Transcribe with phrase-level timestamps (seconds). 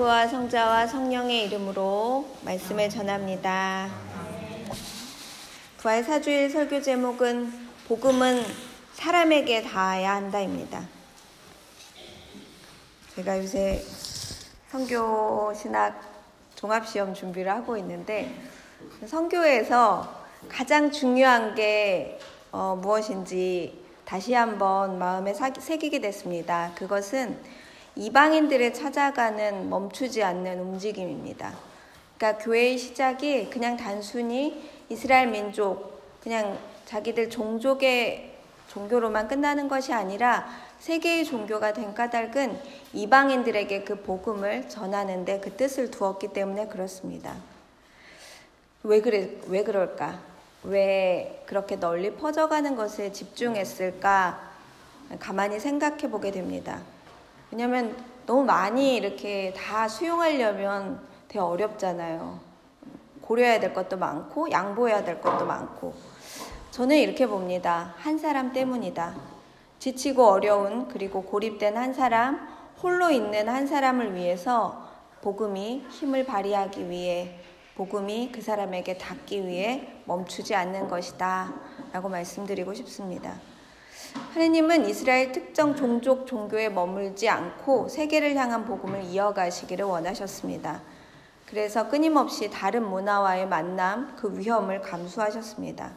[0.00, 3.90] 성부와 성자와 성령의 이름으로 말씀을 전합니다.
[5.76, 7.52] 부활 사주일 설교 제목은
[7.86, 8.42] 복음은
[8.94, 10.88] 사람에게 닿아야 한다입니다.
[13.14, 13.84] 제가 요새
[14.70, 16.00] 성교 신학
[16.54, 18.34] 종합 시험 준비를 하고 있는데
[19.06, 22.18] 성교에서 가장 중요한 게
[22.52, 26.72] 어, 무엇인지 다시 한번 마음에 새기게 됐습니다.
[26.74, 27.38] 그것은
[27.96, 31.52] 이방인들을 찾아가는 멈추지 않는 움직임입니다.
[32.16, 38.34] 그러니까 교회의 시작이 그냥 단순히 이스라엘 민족, 그냥 자기들 종족의
[38.68, 42.58] 종교로만 끝나는 것이 아니라 세계의 종교가 된 까닭은
[42.92, 47.36] 이방인들에게 그 복음을 전하는데 그 뜻을 두었기 때문에 그렇습니다.
[48.82, 50.20] 왜 그래, 왜 그럴까?
[50.62, 54.50] 왜 그렇게 널리 퍼져가는 것에 집중했을까?
[55.18, 56.80] 가만히 생각해 보게 됩니다.
[57.50, 57.96] 왜냐하면
[58.26, 62.38] 너무 많이 이렇게 다 수용하려면 되게 어렵잖아요.
[63.22, 65.94] 고려해야 될 것도 많고 양보해야 될 것도 많고
[66.70, 67.94] 저는 이렇게 봅니다.
[67.98, 69.14] 한 사람 때문이다.
[69.78, 72.48] 지치고 어려운 그리고 고립된 한 사람,
[72.82, 74.88] 홀로 있는 한 사람을 위해서
[75.22, 77.40] 복음이 힘을 발휘하기 위해
[77.74, 81.52] 복음이 그 사람에게 닿기 위해 멈추지 않는 것이다.
[81.92, 83.40] 라고 말씀드리고 싶습니다.
[84.34, 90.80] 하느님은 이스라엘 특정 종족 종교에 머물지 않고 세계를 향한 복음을 이어가시기를 원하셨습니다.
[91.46, 95.92] 그래서 끊임없이 다른 문화와의 만남, 그 위험을 감수하셨습니다.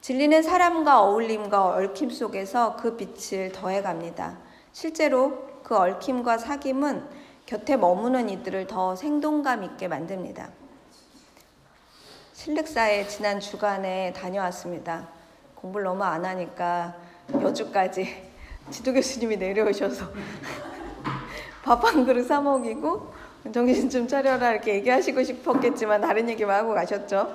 [0.00, 4.38] 진리는 사람과 어울림과 얽힘 속에서 그 빛을 더해갑니다.
[4.72, 7.06] 실제로 그 얽힘과 사귐은
[7.46, 10.50] 곁에 머무는 이들을 더 생동감 있게 만듭니다.
[12.34, 15.08] 실력사에 지난 주간에 다녀왔습니다.
[15.56, 16.94] 공부를 너무 안 하니까
[17.32, 18.28] 여주까지
[18.70, 20.06] 지도 교수님이 내려오셔서
[21.64, 23.12] 밥 한 그릇 사 먹이고
[23.52, 27.34] 정신 좀 차려라 이렇게 얘기하시고 싶었겠지만 다른 얘기만 하고 가셨죠.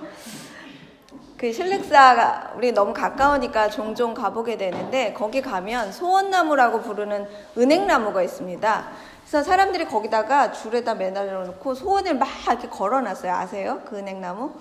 [1.38, 7.28] 그 실렉사가 우리 너무 가까우니까 종종 가보게 되는데 거기 가면 소원나무라고 부르는
[7.58, 8.88] 은행나무가 있습니다.
[9.22, 13.32] 그래서 사람들이 거기다가 줄에다 매달려 놓고 소원을 막 이렇게 걸어놨어요.
[13.34, 13.82] 아세요?
[13.86, 14.54] 그 은행나무?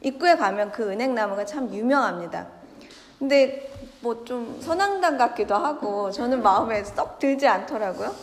[0.00, 2.46] 입구에 가면 그 은행나무가 참 유명합니다.
[3.18, 8.14] 근데 뭐 좀 선앙당 같기도 하고 저는 마음에 썩 들지 않더라고요.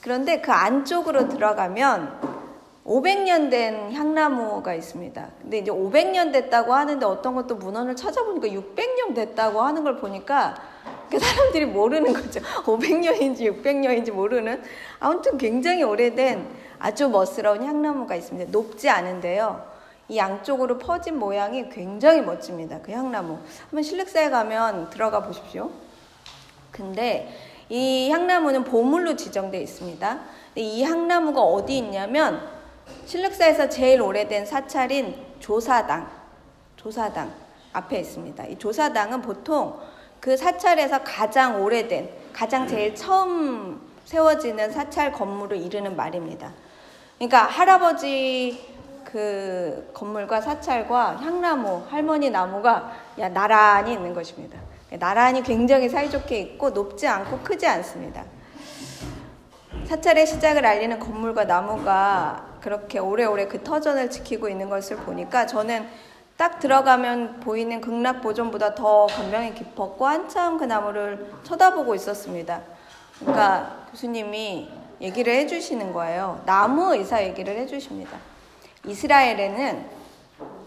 [0.00, 2.40] 그런데 그 안쪽으로 들어가면
[2.84, 5.28] 500년 된 향나무가 있습니다.
[5.42, 10.56] 근데 이제 500년 됐다고 하는데 어떤 것도 문헌을 찾아보니까 600년 됐다고 하는 걸 보니까
[11.10, 12.40] 그 사람들이 모르는 거죠.
[12.64, 14.62] 500년인지 600년인지 모르는
[14.98, 16.46] 아무튼 굉장히 오래된
[16.78, 18.50] 아주 멋스러운 향나무가 있습니다.
[18.50, 19.62] 높지 않은데요.
[20.10, 22.80] 이 양쪽으로 퍼진 모양이 굉장히 멋집니다.
[22.82, 23.38] 그 향나무.
[23.62, 25.70] 한번 실렉사에 가면 들어가 보십시오.
[26.72, 27.32] 근데
[27.68, 30.20] 이 향나무는 보물로 지정되어 있습니다.
[30.56, 32.44] 이 향나무가 어디 있냐면
[33.06, 36.10] 실렉사에서 제일 오래된 사찰인 조사당,
[36.74, 37.32] 조사당
[37.72, 38.46] 앞에 있습니다.
[38.46, 39.78] 이 조사당은 보통
[40.18, 46.52] 그 사찰에서 가장 오래된, 가장 제일 처음 세워지는 사찰 건물을 이르는 말입니다.
[47.16, 52.92] 그러니까 할아버지 그 건물과 사찰과 향나무, 할머니 나무가
[53.32, 54.58] 나란히 있는 것입니다.
[54.98, 58.24] 나란히 굉장히 사이좋게 있고 높지 않고 크지 않습니다.
[59.86, 65.88] 사찰의 시작을 알리는 건물과 나무가 그렇게 오래오래 그 터전을 지키고 있는 것을 보니까 저는
[66.36, 72.62] 딱 들어가면 보이는 극락 보존보다 더 감명이 깊었고 한참 그 나무를 쳐다보고 있었습니다.
[73.18, 76.42] 그러니까 교수님이 얘기를 해주시는 거예요.
[76.46, 78.16] 나무 의사 얘기를 해주십니다.
[78.86, 80.00] 이스라엘에는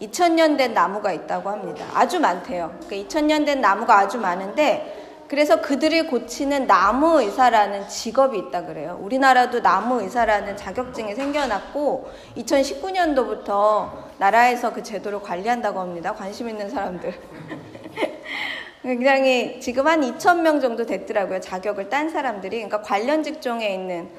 [0.02, 1.86] 2000년 된 나무가 있다고 합니다.
[1.94, 2.78] 아주 많대요.
[2.86, 9.00] 그러니까 2000년 된 나무가 아주 많은데 그래서 그들을 고치는 나무 의사라는 직업이 있다 그래요.
[9.02, 16.14] 우리나라도 나무 의사라는 자격증이 생겨났고 2019년도부터 나라에서 그 제도를 관리한다고 합니다.
[16.14, 17.14] 관심 있는 사람들.
[18.84, 21.40] 굉장히 지금 한 2,000명 정도 됐더라고요.
[21.40, 22.58] 자격을 딴 사람들이.
[22.58, 24.10] 그러니까 관련 직종에 있는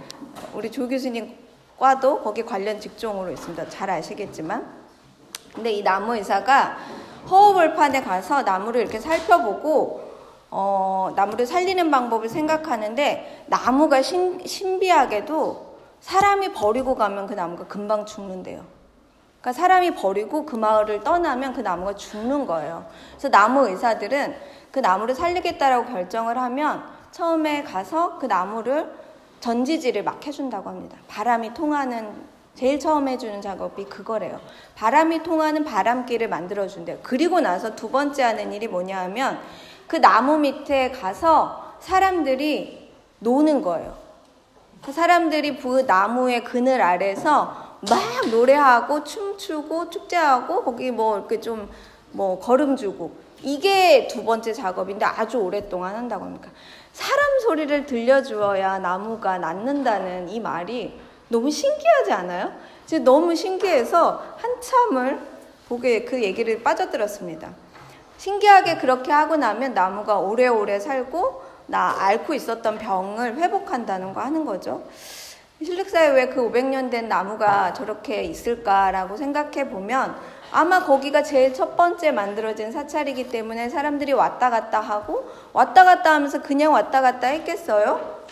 [0.54, 1.43] 우리 조 교수님
[1.78, 3.68] 과도 거기 관련 직종으로 있습니다.
[3.68, 4.66] 잘 아시겠지만.
[5.54, 6.76] 근데 이 나무 의사가
[7.30, 10.04] 허허벌판에 가서 나무를 이렇게 살펴보고
[10.50, 18.64] 어, 나무를 살리는 방법을 생각하는데 나무가 신, 신비하게도 사람이 버리고 가면 그 나무가 금방 죽는데요.
[19.40, 22.86] 그러니까 사람이 버리고 그 마을을 떠나면 그 나무가 죽는 거예요.
[23.12, 24.36] 그래서 나무 의사들은
[24.70, 28.90] 그 나무를 살리겠다라고 결정을 하면 처음에 가서 그 나무를
[29.44, 30.96] 전지지를 막 해준다고 합니다.
[31.06, 32.10] 바람이 통하는
[32.54, 34.40] 제일 처음 해주는 작업이 그거래요.
[34.74, 37.00] 바람이 통하는 바람길을 만들어준대요.
[37.02, 39.38] 그리고 나서 두 번째 하는 일이 뭐냐 하면
[39.86, 43.94] 그 나무 밑에 가서 사람들이 노는 거예요.
[44.82, 48.00] 그 사람들이 그 나무의 그늘 아래서 막
[48.30, 51.68] 노래하고 춤추고 축제하고 거기 뭐 이렇게 좀
[52.14, 53.12] 뭐 걸음 주고
[53.42, 56.50] 이게 두 번째 작업인데 아주 오랫동안 한다고 합니까?
[56.94, 60.98] 사람 소리를 들려주어야 나무가 낫는다는 이 말이
[61.28, 62.52] 너무 신기하지 않아요?
[62.84, 65.18] 이제 너무 신기해서 한참을
[65.68, 67.50] 보게 그 얘기를 빠져들었습니다.
[68.16, 74.84] 신기하게 그렇게 하고 나면 나무가 오래오래 살고 나 앓고 있었던 병을 회복한다는 거 하는 거죠.
[75.62, 80.14] 실력사에 왜 그 500년 된 나무가 저렇게 있을까라고 생각해 보면
[80.56, 86.40] 아마 거기가 제일 첫 번째 만들어진 사찰이기 때문에 사람들이 왔다 갔다 하고 왔다 갔다 하면서
[86.40, 88.22] 그냥 왔다 갔다 했겠어요?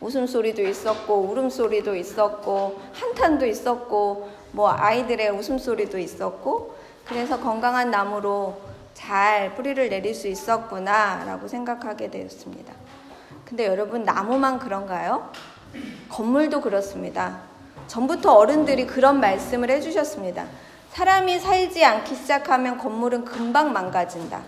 [0.00, 6.74] 웃음소리도 있었고 울음소리도 있었고 한탄도 있었고 뭐 아이들의 웃음소리도 있었고
[7.06, 8.60] 그래서 건강한 나무로
[8.94, 12.74] 잘 뿌리를 내릴 수 있었구나라고 생각하게 되었습니다.
[13.44, 15.30] 근데 여러분 나무만 그런가요?
[16.08, 17.42] 건물도 그렇습니다.
[17.86, 20.69] 전부터 어른들이 그런 말씀을 해주셨습니다.
[20.90, 24.40] 사람이 살지 않기 시작하면 건물은 금방 망가진다.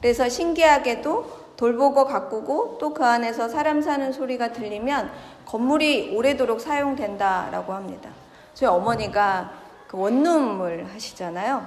[0.00, 5.10] 그래서 신기하게도 돌보고 가꾸고 또 그 안에서 사람 사는 소리가 들리면
[5.46, 8.10] 건물이 오래도록 사용된다라고 합니다.
[8.54, 9.50] 저희 어머니가
[9.88, 11.66] 그 원룸을 하시잖아요.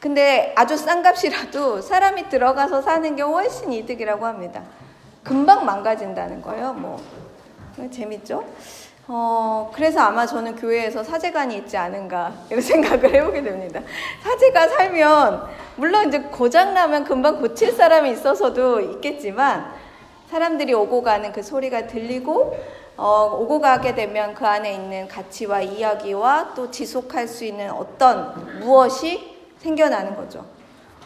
[0.00, 4.62] 근데 아주 싼 값이라도 사람이 들어가서 사는 게 훨씬 이득이라고 합니다.
[5.22, 6.72] 금방 망가진다는 거예요.
[6.74, 7.00] 뭐
[7.90, 8.44] 재밌죠?
[9.08, 13.80] 어, 그래서 아마 저는 교회에서 사제관이 있지 않은가, 이런 생각을 해보게 됩니다.
[14.22, 19.72] 사제가 살면, 물론 이제 고장나면 금방 고칠 사람이 있어서도 있겠지만,
[20.28, 22.58] 사람들이 오고 가는 그 소리가 들리고,
[22.96, 29.36] 어, 오고 가게 되면 그 안에 있는 가치와 이야기와 또 지속할 수 있는 어떤 무엇이
[29.58, 30.44] 생겨나는 거죠.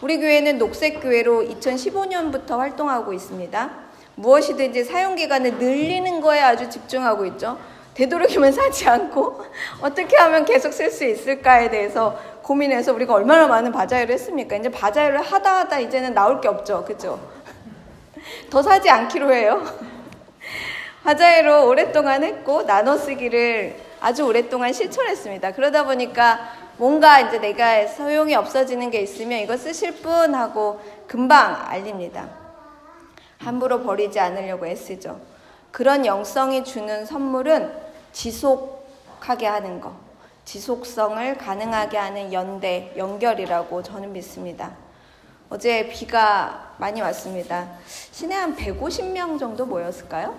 [0.01, 3.71] 우리 교회는 녹색교회로 2015년부터 활동하고 있습니다.
[4.15, 7.59] 무엇이든지 사용기간을 늘리는 거에 아주 집중하고 있죠.
[7.95, 9.45] 되도록이면 사지 않고
[9.83, 14.57] 어떻게 하면 계속 쓸 수 있을까에 대해서 고민해서 우리가 얼마나 많은 바자회를 했습니까?
[14.57, 16.85] 이제 바자회를 하다 하다 이제는 나올 게 없죠.
[16.85, 17.21] 그죠?
[18.51, 19.63] 더 사지 않기로 해요.
[21.05, 25.53] 바자회로 오랫동안 했고 나눠 쓰기를 아주 오랫동안 실천했습니다.
[25.53, 26.39] 그러다 보니까
[26.77, 32.29] 뭔가 이제 내가 소용이 없어지는 게 있으면 이거 쓰실 분 하고 금방 알립니다.
[33.39, 35.21] 함부로 버리지 않으려고 애쓰죠.
[35.71, 37.73] 그런 영성이 주는 선물은
[38.13, 39.93] 지속하게 하는 것,
[40.45, 44.73] 지속성을 가능하게 하는 연대, 연결이라고 저는 믿습니다.
[45.49, 47.69] 어제 비가 많이 왔습니다.
[47.87, 50.37] 시내 한 150명 정도 모였을까요?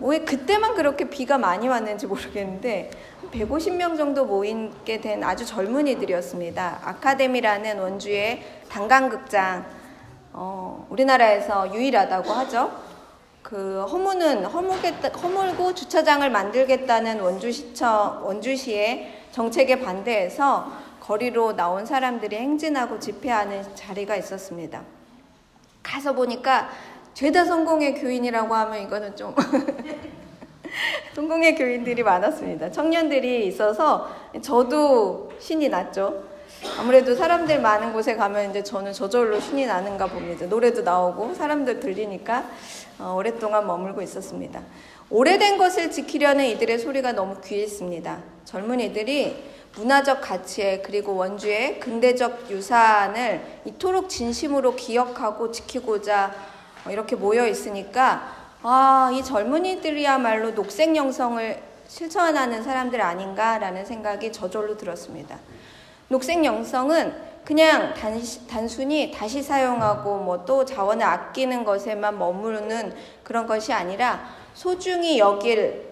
[0.00, 2.90] 왜 그때만 그렇게 비가 많이 왔는지 모르겠는데
[3.32, 6.80] 150명 정도 모이게 된 아주 젊은이들이었습니다.
[6.84, 9.66] 아카데미라는 원주의 단강극장
[10.32, 12.91] 어, 우리나라에서 유일하다고 하죠.
[13.52, 23.62] 그 허무는 허무겠다, 허물고 주차장을 만들겠다는 원주시청 원주시의 정책에 반대해서 거리로 나온 사람들이 행진하고 집회하는
[23.74, 24.80] 자리가 있었습니다.
[25.82, 26.70] 가서 보니까
[27.12, 29.34] 죄다 성공의 교인이라고 하면 이거는 좀
[31.12, 32.70] 성공의 교인들이 많았습니다.
[32.70, 34.10] 청년들이 있어서
[34.40, 36.24] 저도 신이 났죠.
[36.78, 40.46] 아무래도 사람들 많은 곳에 가면 이제 저는 저절로 신이 나는가 봅니다.
[40.46, 42.44] 노래도 나오고 사람들 들리니까
[42.98, 44.62] 어, 오랫동안 머물고 있었습니다.
[45.10, 48.22] 오래된 것을 지키려는 이들의 소리가 너무 귀했습니다.
[48.44, 56.32] 젊은이들이 문화적 가치에 그리고 원주의 근대적 유산을 이토록 진심으로 기억하고 지키고자
[56.90, 65.38] 이렇게 모여 있으니까 아, 이 젊은이들이야말로 녹색 영성을 실천하는 사람들 아닌가라는 생각이 저절로 들었습니다.
[66.12, 73.72] 녹색 영성은 그냥 단, 순히 다시 사용하고 뭐 또 자원을 아끼는 것에만 머무르는 그런 것이
[73.72, 75.88] 아니라 소중히 여길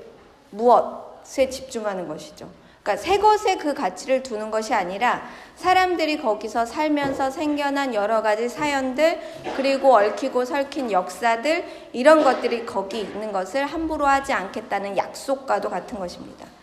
[0.50, 2.48] 무엇에 집중하는 것이죠.
[2.82, 5.22] 그러니까 새 것에 그 가치를 두는 것이 아니라
[5.56, 9.20] 사람들이 거기서 살면서 생겨난 여러 가지 사연들
[9.56, 16.59] 그리고 얽히고 설킨 역사들 이런 것들이 거기 있는 것을 함부로 하지 않겠다는 약속과도 같은 것입니다.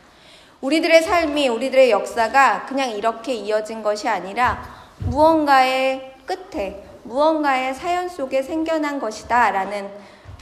[0.62, 4.64] 우리들의 삶이 우리들의 역사가 그냥 이렇게 이어진 것이 아니라
[5.00, 9.90] 무언가의 끝에 무언가의 사연 속에 생겨난 것이다 라는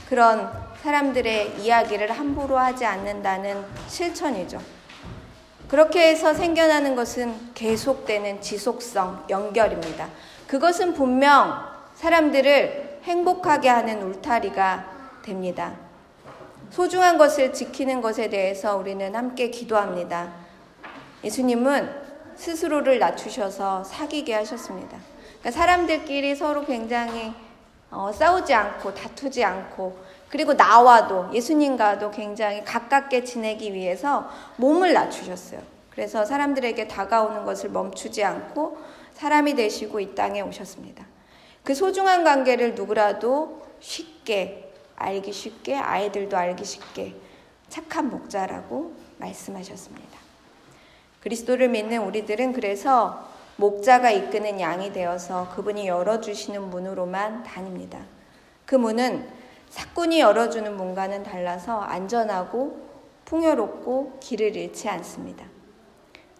[0.08, 0.50] 그런
[0.82, 4.60] 사람들의 이야기를 함부로 하지 않는다는 실천이죠.
[5.68, 10.08] 그렇게 해서 생겨나는 것은 계속되는 지속성, 연결입니다.
[10.46, 11.60] 그것은 분명
[11.94, 14.84] 사람들을 행복하게 하는 울타리가
[15.22, 15.85] 됩니다.
[16.70, 20.32] 소중한 것을 지키는 것에 대해서 우리는 함께 기도합니다.
[21.24, 21.90] 예수님은
[22.36, 24.98] 스스로를 낮추셔서 사귀게 하셨습니다.
[25.40, 27.32] 그러니까 사람들끼리 서로 굉장히
[27.90, 29.96] 어, 싸우지 않고 다투지 않고
[30.28, 35.60] 그리고 나와도 예수님과도 굉장히 가깝게 지내기 위해서 몸을 낮추셨어요.
[35.90, 38.76] 그래서 사람들에게 다가오는 것을 멈추지 않고
[39.14, 41.06] 사람이 되시고 이 땅에 오셨습니다.
[41.62, 44.65] 그 소중한 관계를 누구라도 쉽게
[44.96, 47.14] 알기 쉽게 아이들도 알기 쉽게
[47.68, 50.18] 착한 목자라고 말씀하셨습니다.
[51.20, 58.00] 그리스도를 믿는 우리들은 그래서 목자가 이끄는 양이 되어서 그분이 열어주시는 문으로만 다닙니다.
[58.64, 59.28] 그 문은
[59.70, 62.86] 사꾼이 열어주는 문과는 달라서 안전하고
[63.24, 65.44] 풍요롭고 길을 잃지 않습니다.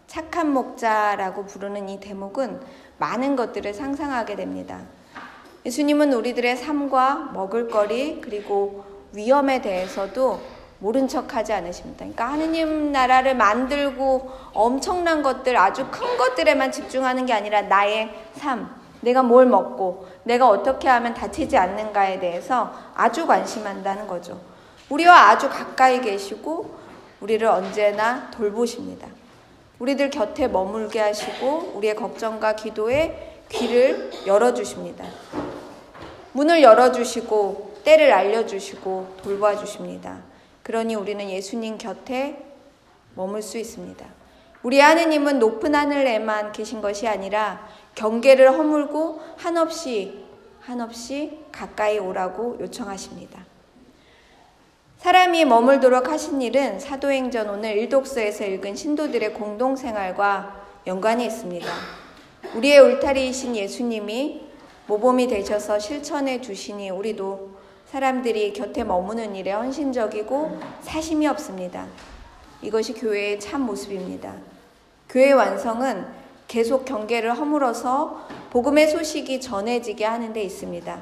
[0.07, 2.61] 착한 목자라고 부르는 이 대목은
[2.97, 4.85] 많은 것들을 상상하게 됩니다.
[5.67, 10.39] 예수님은 우리들의 삶과 먹을거리 그리고 위험에 대해서도
[10.79, 12.05] 모른 척 하지 않으십니다.
[12.05, 19.23] 그러니까 하느님 나라를 만들고 엄청난 것들, 아주 큰 것들에만 집중하는 게 아니라 나의 삶, 내가
[19.23, 24.39] 뭘 먹고 내가 어떻게 하면 다치지 않는가에 대해서 아주 관심한다는 거죠.
[24.89, 26.77] 우리와 아주 가까이 계시고
[27.19, 29.05] 우리를 언제나 돌보십니다.
[29.79, 35.03] 우리들 곁에 머물게 하시고 우리의 걱정과 기도에 귀를 열어주십니다.
[36.37, 40.19] 문을 열어주시고 때를 알려주시고 돌봐주십니다.
[40.61, 42.37] 그러니 우리는 예수님 곁에
[43.15, 44.05] 머물 수 있습니다.
[44.61, 50.25] 우리 하느님은 높은 하늘에만 계신 것이 아니라 경계를 허물고 한없이
[50.59, 53.43] 한없이 가까이 오라고 요청하십니다.
[54.97, 61.67] 사람이 머물도록 하신 일은 사도행전 오늘 일독서에서 읽은 신도들의 공동생활과 연관이 있습니다.
[62.53, 64.46] 우리의 울타리이신 예수님이
[64.87, 67.51] 모범이 되셔서 실천해 주시니 우리도
[67.91, 71.85] 사람들이 곁에 머무는 일에 헌신적이고 사심이 없습니다.
[72.61, 74.33] 이것이 교회의 참 모습입니다.
[75.09, 76.05] 교회 완성은
[76.47, 80.97] 계속 경계를 허물어서 복음의 소식이 전해지게 하는 데 있습니다.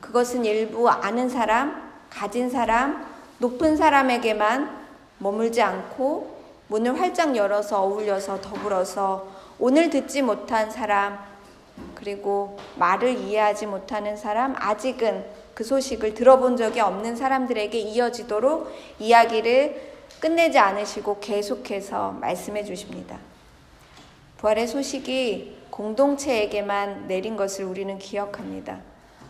[0.00, 3.06] 그것은 일부 아는 사람, 가진 사람,
[3.38, 4.78] 높은 사람에게만
[5.18, 11.29] 머물지 않고 문을 활짝 열어서 어울려서 더불어서 오늘 듣지 못한 사람,
[12.00, 20.58] 그리고 말을 이해하지 못하는 사람, 아직은 그 소식을 들어본 적이 없는 사람들에게 이어지도록 이야기를 끝내지
[20.58, 23.18] 않으시고 계속해서 말씀해 주십니다.
[24.38, 28.80] 부활의 소식이 공동체에게만 내린 것을 우리는 기억합니다.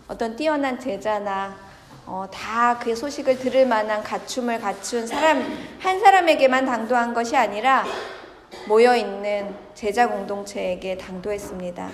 [0.09, 1.71] 어떤 뛰어난 제자나
[2.07, 5.45] 어, 다 그 소식을 들을 만한 갖춤을 갖춘 사람
[5.79, 7.85] 한 사람에게만 당도한 것이 아니라
[8.67, 11.91] 모여 있는 제자 공동체에게 당도했습니다.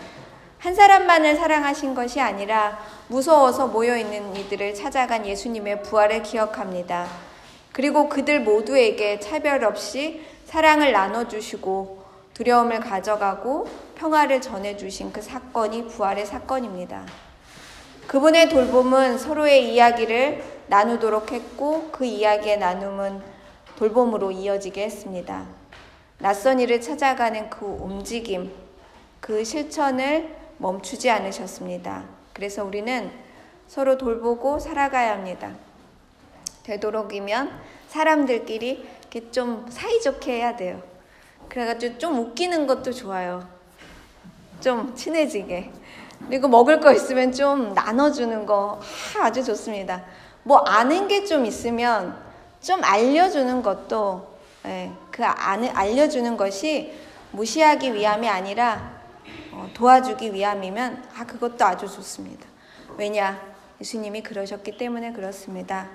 [0.66, 7.06] 한 사람만을 사랑하신 것이 아니라 무서워서 모여있는 이들을 찾아간 예수님의 부활을 기억합니다.
[7.70, 12.02] 그리고 그들 모두에게 차별 없이 사랑을 나눠주시고
[12.34, 17.06] 두려움을 가져가고 평화를 전해주신 그 사건이 부활의 사건입니다.
[18.08, 23.22] 그분의 돌봄은 서로의 이야기를 나누도록 했고 그 이야기의 나눔은
[23.76, 25.46] 돌봄으로 이어지게 했습니다.
[26.18, 28.50] 낯선 이를 찾아가는 그 움직임,
[29.20, 32.04] 그 실천을 멈추지 않으셨습니다.
[32.32, 33.10] 그래서 우리는
[33.68, 35.50] 서로 돌보고 살아가야 합니다.
[36.64, 37.50] 되도록이면
[37.88, 40.82] 사람들끼리 이렇게 좀 사이좋게 해야 돼요.
[41.48, 43.46] 그래가지고 좀 웃기는 것도 좋아요.
[44.60, 45.70] 좀 친해지게.
[46.28, 48.80] 그리고 먹을 거 있으면 좀 나눠주는 거
[49.20, 50.02] 아주 좋습니다.
[50.42, 52.16] 뭐 아는 게 좀 있으면
[52.60, 56.92] 좀 알려주는 것도 예, 그 아는 알려주는 것이
[57.32, 58.95] 무시하기 위함이 아니라 어,
[59.76, 62.46] 도와주기 위함이면 아 그것도 아주 좋습니다.
[62.96, 63.38] 왜냐
[63.78, 65.90] 예수님이 그러셨기 때문에 그렇습니다.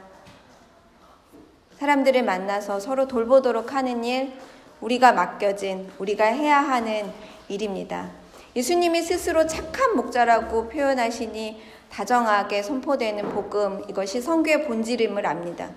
[1.80, 4.38] 사람들을 만나서 서로 돌보도록 하는 일
[4.82, 7.12] 우리가 맡겨진 우리가 해야 하는
[7.48, 8.12] 일입니다.
[8.56, 11.60] 예수님이 스스로 착한 목자라고 표현하시니
[11.92, 15.72] 다정하게 선포되는 복음 이것이 성교의 본질임을 압니다.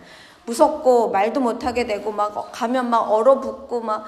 [0.44, 4.04] 무섭고 말도 못하게 되고 막 가면 막 얼어붙고 막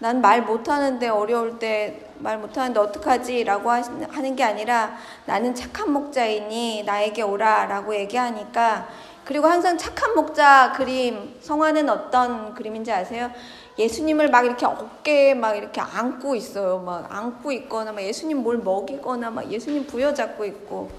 [0.00, 3.44] 난 말 못하는데 어려울 때 말 못하는데 어떡하지?
[3.44, 8.88] 라고 하는 게 아니라 나는 착한 목자이니 나에게 오라 라고 얘기하니까
[9.24, 13.30] 그리고 항상 착한 목자 그림, 성화는 어떤 그림인지 아세요?
[13.78, 16.78] 예수님을 막 이렇게 어깨에 막 이렇게 안고 있어요.
[16.78, 20.90] 막 안고 있거나 막 예수님 뭘 먹이거나 막 예수님 부여잡고 있고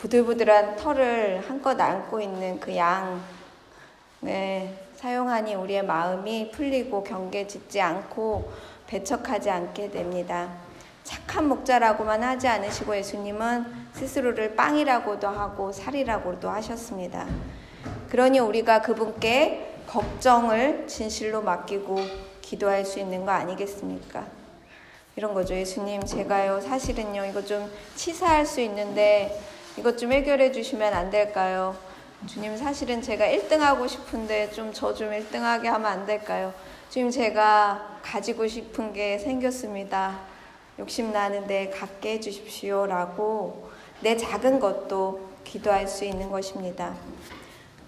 [0.00, 3.22] 부들부들한 털을 한껏 안고 있는 그 양.
[4.20, 4.83] 네.
[5.04, 8.50] 사용하니 우리의 마음이 풀리고 경계 짓지 않고
[8.86, 10.48] 배척하지 않게 됩니다.
[11.02, 17.26] 착한 목자라고만 하지 않으시고 예수님은 스스로를 빵이라고도 하고 살이라고도 하셨습니다.
[18.08, 21.98] 그러니 우리가 그분께 걱정을 진실로 맡기고
[22.40, 24.24] 기도할 수 있는 거 아니겠습니까?
[25.16, 25.54] 이런 거죠.
[25.54, 29.38] 예수님, 제가요, 사실은요, 이거 좀 치사할 수 있는데,
[29.76, 31.76] 이것 좀 해결해 주시면 안 될까요?
[32.26, 36.54] 주님 사실은 제가 1등 하고 싶은데 좀저좀 1등 하게 하면 안 될까요?
[36.88, 40.20] 주님 제가 가지고 싶은 게 생겼습니다.
[40.78, 42.86] 욕심 나는데 갖게 해주십시오.
[42.86, 46.94] 라고 내 작은 것도 기도할 수 있는 것입니다.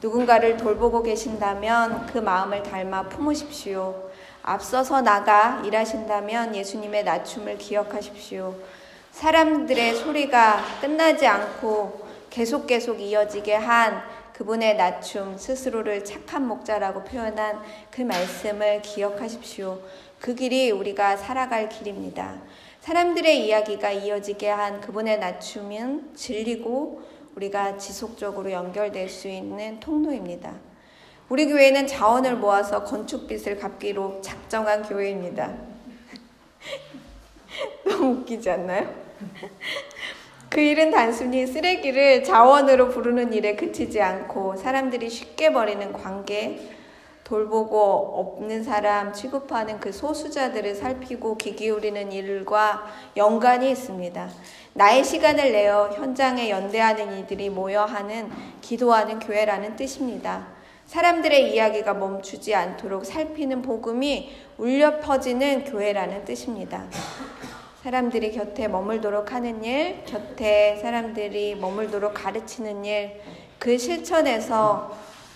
[0.03, 4.11] 누군가를 돌보고 계신다면 그 마음을 닮아 품으십시오.
[4.43, 8.55] 앞서서 나가 일하신다면 예수님의 낮춤을 기억하십시오.
[9.13, 18.03] 사람들의 소리가 끝나지 않고 계속 계속 이어지게 한 그분의 낮춤, 스스로를 착한 목자라고 표현한 그
[18.03, 19.81] 말씀을 기억하십시오.
[20.21, 22.43] 그 길이 우리가 살아갈 길입니다.
[22.83, 27.01] 사람들의 이야기가 이어지게 한 그분의 낮춤은 진리고
[27.35, 30.53] 우리가 지속적으로 연결될 수 있는 통로입니다.
[31.31, 35.57] 우리 교회는 자원을 모아서 건축빚을 갚기로 작정한 교회입니다.
[37.89, 38.95] 너무 웃기지 않나요?
[40.57, 46.59] 그 일은 단순히 쓰레기를 자원으로 부르는 일에 그치지 않고 사람들이 쉽게 버리는 관계,
[47.25, 52.87] 돌보고 없는 사람 취급하는 그 소수자들을 살피고 귀 기울이는 일과
[53.19, 54.31] 연관이 있습니다.
[54.73, 58.31] 나의 시간을 내어 현장에 연대하는 이들이 모여 하는
[58.63, 60.47] 기도하는 교회라는 뜻입니다.
[60.87, 66.87] 사람들의 이야기가 멈추지 않도록 살피는 복음이 울려 퍼지는 교회라는 뜻입니다.
[67.87, 73.21] 사람들이 곁에 머물도록 하는 일, 곁에 사람들이 머물도록 가르치는 일,
[73.61, 74.91] 그 실천에서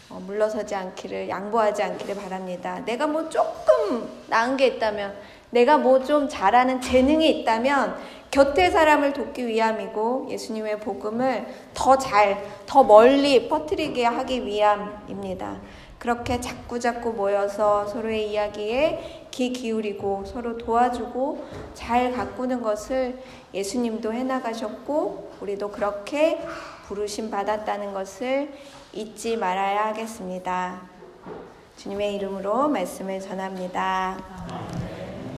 [0.08, 2.82] 어, 물러서지 않기를 양보하지 않기를 바랍니다.
[2.84, 5.14] 내가 뭐 조금 나은 게 있다면
[5.50, 7.96] 내가 뭐 좀 잘하는 재능이 있다면
[8.32, 15.56] 곁에 사람을 돕기 위함이고 예수님의 복음을 더 잘, 더 멀리 퍼뜨리게 하기 위함입니다.
[16.00, 21.44] 그렇게 자꾸자꾸 모여서 서로의 이야기에 귀 기울이고 서로 도와주고
[21.74, 23.22] 잘 가꾸는 것을
[23.54, 26.40] 예수님도 해나가셨고 우리도 그렇게
[26.86, 28.52] 부르심 받았다는 것을
[28.92, 30.80] 잊지 말아야 하겠습니다.
[31.76, 34.89] 주님의 이름으로 말씀을 전합니다.